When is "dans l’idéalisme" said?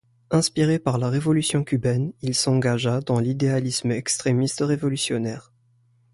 3.01-3.91